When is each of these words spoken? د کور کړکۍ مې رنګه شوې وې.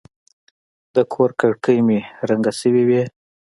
د 0.95 0.97
کور 1.13 1.29
کړکۍ 1.39 1.77
مې 1.87 1.99
رنګه 2.29 2.51
شوې 2.59 2.83
وې. 2.89 3.03